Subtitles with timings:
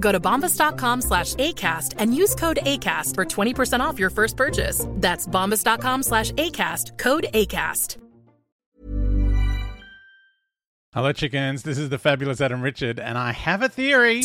[0.00, 4.86] Go to bombas.com slash ACAST and use code ACAST for 20% off your first purchase.
[4.92, 7.98] That's bombas.com slash ACAST, code ACAST.
[10.96, 11.62] Hello, chickens.
[11.62, 14.22] This is the fabulous Adam Richard, and I have a theory.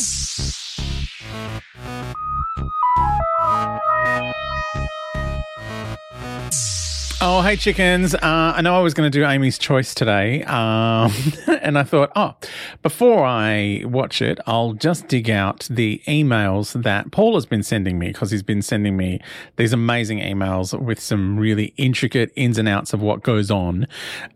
[7.44, 8.14] Hey, chickens.
[8.14, 10.44] Uh, I know I was going to do Amy's Choice today.
[10.44, 11.12] Um,
[11.48, 12.36] and I thought, oh,
[12.84, 17.98] before I watch it, I'll just dig out the emails that Paul has been sending
[17.98, 19.20] me because he's been sending me
[19.56, 23.88] these amazing emails with some really intricate ins and outs of what goes on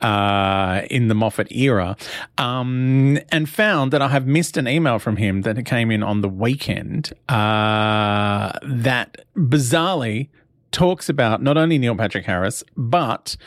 [0.01, 1.95] uh, in the Moffat era.
[2.39, 6.21] Um, and found that I have missed an email from him that came in on
[6.21, 10.29] the weekend uh, that bizarrely
[10.71, 13.37] talks about not only Neil Patrick Harris, but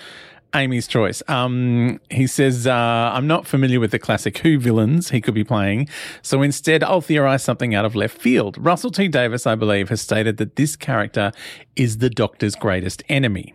[0.55, 1.23] Amy's choice.
[1.29, 5.45] Um, he says, uh, I'm not familiar with the classic Who villains he could be
[5.45, 5.89] playing,
[6.23, 8.56] so instead I'll theorize something out of left field.
[8.59, 11.33] Russell T Davies, I believe, has stated that this character
[11.77, 13.55] is the Doctor's greatest enemy.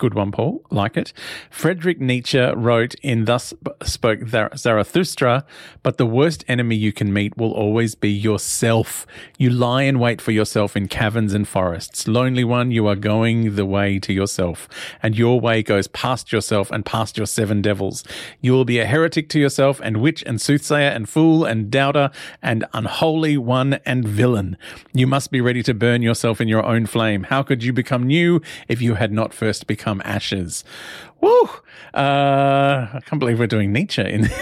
[0.00, 0.64] Good one, Paul.
[0.70, 1.12] Like it.
[1.50, 3.52] Frederick Nietzsche wrote in Thus
[3.82, 5.44] Spoke Zarathustra,
[5.82, 9.06] but the worst enemy you can meet will always be yourself.
[9.36, 12.08] You lie in wait for yourself in caverns and forests.
[12.08, 14.70] Lonely one, you are going the way to yourself,
[15.02, 18.02] and your way goes past yourself and past your seven devils.
[18.40, 22.10] You will be a heretic to yourself, and witch and soothsayer and fool and doubter
[22.40, 24.56] and unholy one and villain.
[24.94, 27.24] You must be ready to burn yourself in your own flame.
[27.24, 30.64] How could you become new if you had not first become ashes?
[31.20, 31.48] Woo!
[31.94, 34.28] Uh, I can't believe we're doing Nietzsche in.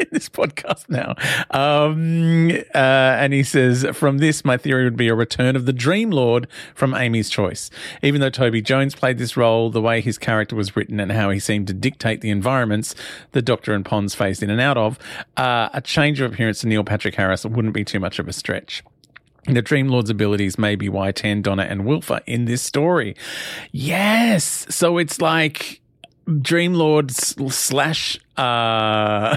[0.00, 1.14] in this podcast now.
[1.50, 2.78] Um, uh,
[3.18, 6.46] and he says, from this, my theory would be a return of the Dream Lord
[6.74, 7.70] from Amy's Choice.
[8.02, 11.30] Even though Toby Jones played this role, the way his character was written and how
[11.30, 12.94] he seemed to dictate the environments
[13.32, 14.98] the Doctor and Ponds faced in and out of,
[15.36, 18.32] uh, a change of appearance to Neil Patrick Harris wouldn't be too much of a
[18.32, 18.82] stretch.
[19.46, 23.16] The Dream Lord's abilities may be why Donna, and Wilf are in this story.
[23.72, 24.66] Yes.
[24.68, 25.80] So it's like
[26.40, 29.36] Dream Lord slash uh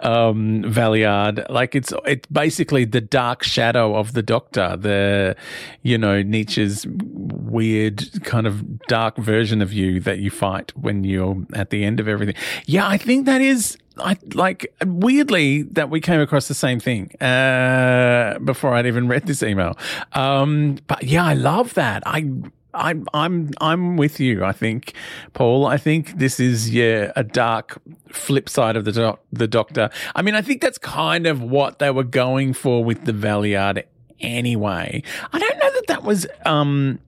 [0.00, 1.48] um Valeyard.
[1.48, 5.36] Like it's it's basically the dark shadow of the Doctor, the
[5.82, 11.44] you know, Nietzsche's weird kind of dark version of you that you fight when you're
[11.54, 12.34] at the end of everything.
[12.66, 17.10] Yeah, I think that is I like weirdly that we came across the same thing
[17.20, 19.76] uh, before I'd even read this email.
[20.12, 22.02] Um, but yeah, I love that.
[22.06, 22.30] I
[22.76, 24.44] I'm I'm I'm with you.
[24.44, 24.92] I think,
[25.32, 25.66] Paul.
[25.66, 29.90] I think this is yeah a dark flip side of the doc, the Doctor.
[30.14, 33.84] I mean, I think that's kind of what they were going for with the Valeyard
[34.20, 35.02] anyway.
[35.32, 36.98] I don't know that that was um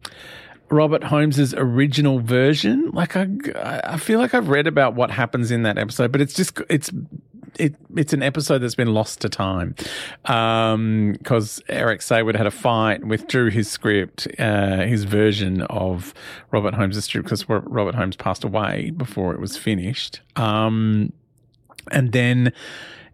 [0.71, 2.91] Robert Holmes's original version.
[2.92, 3.27] Like I,
[3.84, 6.91] I feel like I've read about what happens in that episode, but it's just it's
[7.59, 9.75] it it's an episode that's been lost to time
[10.27, 16.15] Um because um, Eric Saward had a fight, withdrew his script, uh, his version of
[16.51, 21.13] Robert Holmes's script because Robert Holmes passed away before it was finished, um,
[21.91, 22.53] and then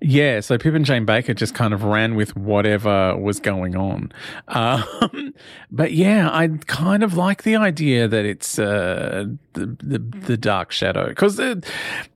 [0.06, 4.12] yeah, so Pip and Jane Baker just kind of ran with whatever was going on.
[4.48, 5.34] Um,
[5.70, 9.24] but yeah, I kind of like the idea that it's uh,
[9.54, 11.56] the, the, the dark shadow because uh,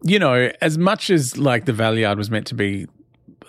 [0.02, 2.86] you know as much as like the Valeyard was meant to be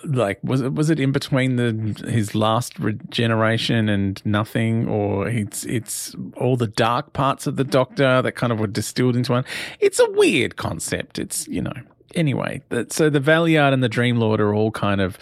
[0.04, 5.64] like was it was it in between the his last regeneration and nothing, or it's
[5.66, 9.44] it's all the dark parts of the Doctor that kind of were distilled into one.
[9.80, 11.18] It's a weird concept.
[11.18, 11.74] It's you know
[12.14, 12.62] anyway.
[12.88, 15.18] So the Valeyard and the Dream Lord are all kind of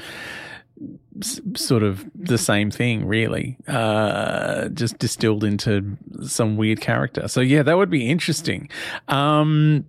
[1.55, 7.29] sort of the same thing, really, uh, just distilled into some weird character.
[7.29, 8.69] So yeah, that would be interesting.
[9.08, 9.85] Um,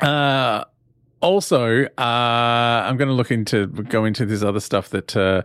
[0.00, 0.64] uh,
[1.20, 5.42] also, uh, I'm going to look into go into this other stuff that uh,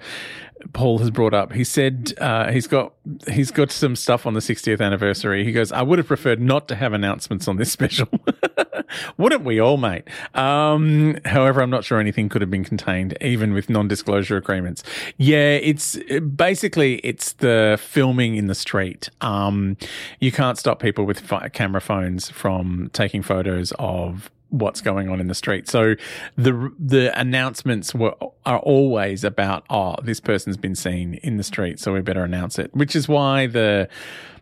[0.74, 1.54] Paul has brought up.
[1.54, 2.94] He said uh, he's got
[3.30, 5.44] he's got some stuff on the 60th anniversary.
[5.44, 8.07] He goes, I would have preferred not to have announcements on this special.
[9.18, 10.04] Wouldn't we all, mate?
[10.33, 14.83] Um, however, I'm not sure anything could have been contained, even with non-disclosure agreements.
[15.18, 15.98] Yeah, it's
[16.36, 19.09] basically it's the filming in the street.
[19.21, 19.77] Um,
[20.19, 25.28] you can't stop people with camera phones from taking photos of what's going on in
[25.28, 25.68] the street.
[25.70, 25.96] So
[26.38, 28.16] the the announcements were
[28.46, 32.60] are always about oh this person's been seen in the street, so we better announce
[32.60, 32.74] it.
[32.74, 33.90] Which is why the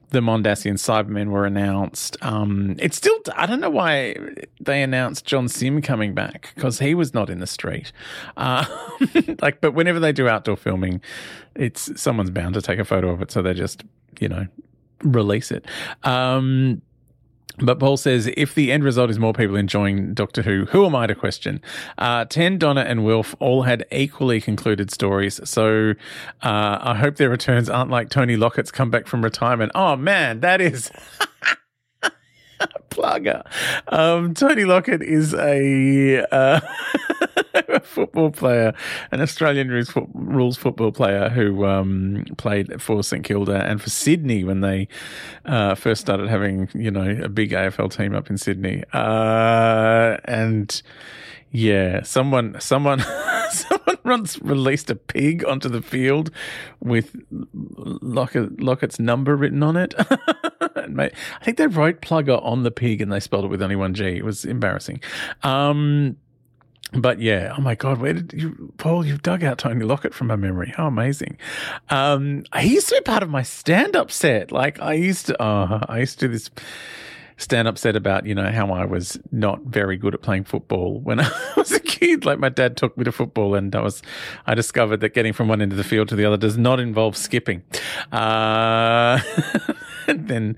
[0.10, 2.18] the Mondasian Cybermen were announced.
[2.22, 4.16] Um, it's still I don't know why
[4.62, 7.92] they announced John Simm coming back because he was not in the street.
[8.38, 8.66] Uh,
[9.42, 11.02] like, but whenever they do outdoor filming,
[11.56, 13.84] it's someone's bound to take a photo of it, so they just
[14.20, 14.48] you know
[15.04, 15.66] release it.
[16.04, 16.82] Um,
[17.60, 20.96] but Paul says if the end result is more people enjoying Doctor Who, who am
[20.96, 21.62] I to question?
[21.98, 25.40] Uh, Ten, Donna, and Wilf all had equally concluded stories.
[25.48, 25.94] So
[26.44, 29.72] uh, I hope their returns aren't like Tony Lockett's comeback from retirement.
[29.76, 30.92] Oh man, that is.
[32.90, 33.44] plugger.
[33.90, 36.60] Um, Tony Lockett is a, uh,
[37.68, 38.74] a, football player,
[39.12, 44.44] an Australian rules, rules football player who um, played for St Kilda and for Sydney
[44.44, 44.88] when they
[45.46, 48.84] uh, first started having, you know, a big AFL team up in Sydney.
[48.94, 50.82] Uh, and
[51.52, 53.00] yeah, someone, someone,
[53.50, 56.32] someone once released a pig onto the field
[56.82, 59.94] with Lockett, Lockett's number written on it.
[60.78, 61.10] I
[61.44, 64.06] think they wrote plugger on the pig and they spelled it with only one G.
[64.06, 65.02] It was embarrassing.
[65.44, 66.18] Um,
[66.98, 69.06] but yeah, oh my God, where did you, Paul?
[69.06, 70.74] You've dug out Tony Lockett from my memory.
[70.76, 71.38] How amazing!
[71.90, 74.52] Um, he used to be part of my stand-up set.
[74.52, 76.50] Like I used to, uh, I used to do this
[77.38, 81.00] stand up set about, you know, how I was not very good at playing football
[81.02, 82.26] when I was a kid.
[82.26, 84.02] Like my dad took me to football and I was,
[84.46, 86.80] I discovered that getting from one end of the field to the other does not
[86.80, 87.64] involve skipping.
[88.12, 89.20] Uh,
[90.08, 90.58] then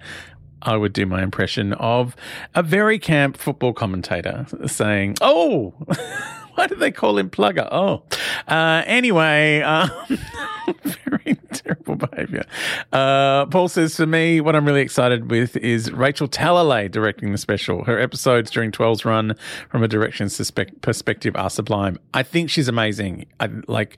[0.61, 2.15] I would do my impression of
[2.55, 5.73] a very camp football commentator saying, Oh,
[6.55, 7.67] why do they call him Plugger?
[7.71, 8.03] Oh,
[8.47, 9.91] uh, anyway, um,
[10.83, 12.45] very terrible behavior.
[12.91, 17.37] Uh, Paul says, for me, what I'm really excited with is Rachel Talalay directing the
[17.37, 17.83] special.
[17.83, 19.35] Her episodes during 12's run
[19.69, 20.29] from a direction
[20.81, 21.99] perspective are sublime.
[22.13, 23.27] I think she's amazing.
[23.39, 23.97] I like,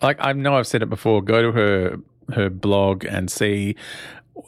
[0.00, 1.22] like I know I've said it before.
[1.22, 1.98] Go to her
[2.32, 3.76] her blog and see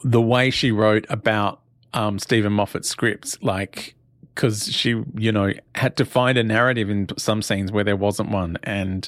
[0.03, 1.61] the way she wrote about
[1.93, 3.37] um, Steven Moffat scripts.
[3.41, 3.95] Like
[4.35, 8.29] because she, you know, had to find a narrative in some scenes where there wasn't
[8.29, 8.57] one.
[8.63, 9.07] And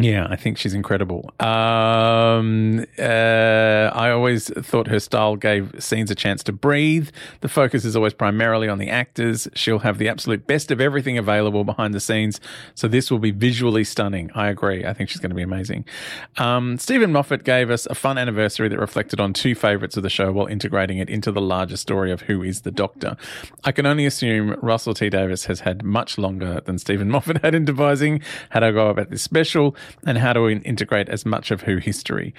[0.00, 1.32] yeah, I think she's incredible.
[1.38, 7.10] Um, uh, I always thought her style gave scenes a chance to breathe.
[7.42, 9.46] The focus is always primarily on the actors.
[9.54, 12.40] She'll have the absolute best of everything available behind the scenes.
[12.74, 14.32] So this will be visually stunning.
[14.34, 14.84] I agree.
[14.84, 15.84] I think she's going to be amazing.
[16.38, 20.10] Um, Steven Moffat gave us a fun anniversary that reflected on two favorites of the
[20.10, 23.16] show while integrating it into the larger story of who is the Doctor.
[23.62, 27.54] I can only assume Russell T Davies has had much longer than Steven Moffat had
[27.54, 29.76] in devising how to go about this special
[30.06, 32.34] and how to integrate as much of Who history.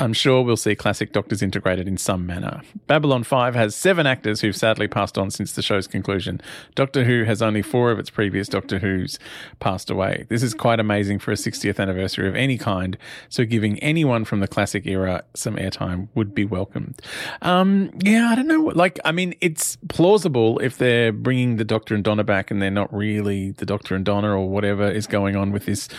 [0.00, 2.62] I'm sure we'll see classic Doctors integrated in some manner.
[2.86, 6.40] Babylon 5 has seven actors who've sadly passed on since the show's conclusion.
[6.74, 9.18] Doctor Who has only four of its previous Doctor Who's
[9.58, 10.24] passed away.
[10.30, 12.96] This is quite amazing for a 60th anniversary of any kind,
[13.28, 17.02] so giving anyone from the classic era some airtime would be welcomed.
[17.42, 18.72] Um, yeah, I don't know.
[18.74, 22.70] Like, I mean, it's plausible if they're bringing the Doctor and Donna back and they're
[22.70, 25.90] not really the Doctor and Donna or whatever is going on with this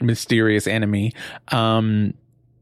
[0.00, 1.12] mysterious enemy.
[1.48, 2.14] Um,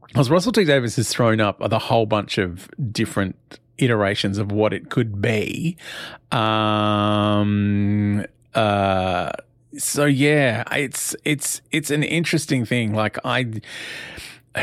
[0.07, 3.35] because Russell T Davies has thrown up the whole bunch of different
[3.77, 5.77] iterations of what it could be.
[6.31, 8.25] Um,
[8.55, 9.31] uh,
[9.77, 12.93] so yeah, it's it's it's an interesting thing.
[12.93, 13.61] Like I,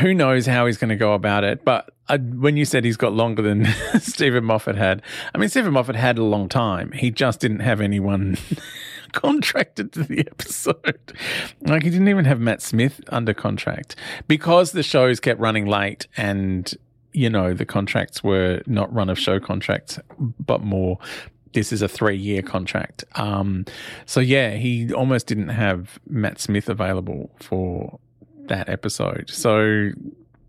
[0.01, 1.63] who knows how he's going to go about it?
[1.63, 3.65] But I, when you said he's got longer than
[3.99, 5.01] Steven Moffat had,
[5.33, 6.91] I mean Steven Moffat had a long time.
[6.91, 8.37] He just didn't have anyone
[9.15, 11.13] contracted to the episode.
[11.61, 13.95] Like he didn't even have Matt Smith under contract
[14.27, 16.71] because the shows kept running late and
[17.13, 19.97] you know the contracts were not run of show contracts
[20.37, 20.99] but more
[21.53, 23.05] this is a three year contract.
[23.15, 23.65] Um,
[24.05, 27.97] so yeah, he almost didn't have Matt Smith available for
[28.47, 29.29] that episode.
[29.29, 29.91] So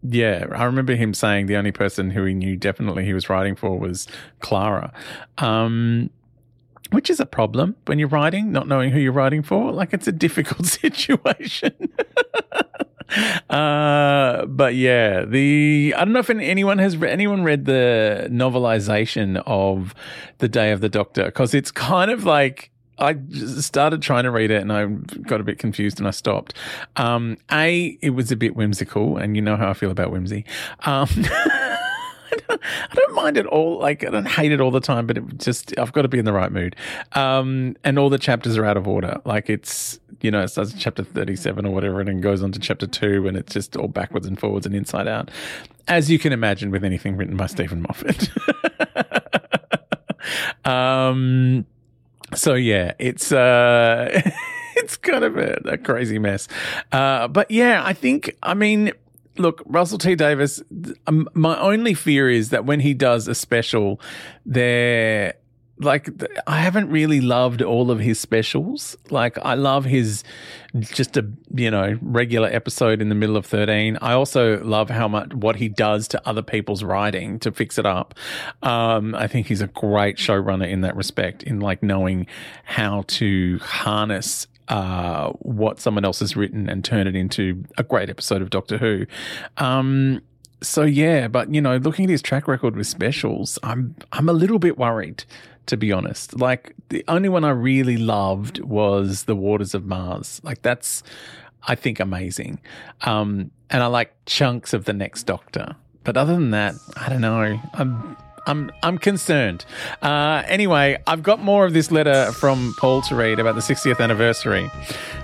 [0.03, 3.57] yeah, I remember him saying the only person who he knew definitely he was writing
[3.57, 4.07] for was
[4.41, 4.93] Clara.
[5.39, 6.11] Um,
[6.91, 9.73] which is a problem when you're writing, not knowing who you're writing for.
[9.73, 11.73] Like it's a difficult situation.
[13.51, 19.95] uh, but yeah, the I don't know if anyone has anyone read the novelization of
[20.39, 23.17] the Day of the Doctor because it's kind of like I
[23.61, 26.55] started trying to read it and I got a bit confused and I stopped.
[26.97, 30.45] Um, a, it was a bit whimsical, and you know how I feel about whimsy.
[30.85, 31.09] Um,
[32.91, 33.79] I don't mind it all.
[33.79, 36.19] Like I don't hate it all the time, but it just I've got to be
[36.19, 36.77] in the right mood.
[37.13, 39.21] Um, and all the chapters are out of order.
[39.25, 42.59] Like it's you know it starts chapter thirty-seven or whatever, and then goes on to
[42.59, 45.31] chapter two, and it's just all backwards and forwards and inside out,
[45.89, 48.31] as you can imagine with anything written by Steven Moffat.
[50.65, 51.65] um
[52.35, 54.23] so yeah, it's uh
[54.77, 56.49] it's kind of a, a crazy mess.
[56.93, 58.93] Uh, but yeah, I think I mean
[59.39, 60.63] look, Russell T Davies.
[61.07, 64.01] Um, my only fear is that when he does a special,
[64.45, 65.35] there
[65.79, 66.09] like
[66.47, 68.97] I haven't really loved all of his specials.
[69.11, 70.25] Like I love his
[70.81, 73.99] just a you know regular episode in the middle of 13.
[74.01, 77.87] I also love how much what he does to other people's writing to fix it
[77.87, 78.15] up.
[78.63, 82.27] Um, I think he's a great showrunner in that respect in like knowing
[82.65, 88.11] how to harness uh, what someone else has written and turn it into a great
[88.11, 89.07] episode of Doctor Who.
[89.59, 90.23] Um,
[90.63, 94.33] so yeah, but you know, looking at his track record with specials, I'm I'm a
[94.33, 95.25] little bit worried
[95.67, 96.39] to be honest.
[96.39, 100.41] Like the only one I really loved was The Waters of Mars.
[100.45, 101.03] Like that's
[101.65, 102.61] I think amazing.
[103.03, 105.77] Um, and I like chunks of The Next Doctor.
[106.05, 107.61] But other than that, I don't know.
[107.75, 109.65] I'm I'm I'm concerned.
[110.03, 114.01] Uh, anyway, I've got more of this letter from Paul to read about the 60th
[114.01, 114.71] anniversary.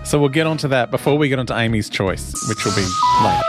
[0.05, 2.87] So we'll get onto that before we get onto Amy's choice, which will be
[3.23, 3.43] later.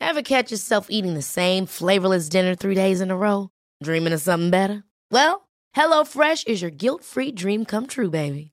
[0.00, 3.48] Ever catch yourself eating the same flavorless dinner three days in a row?
[3.82, 4.84] Dreaming of something better?
[5.10, 8.51] Well, HelloFresh is your guilt-free dream come true, baby.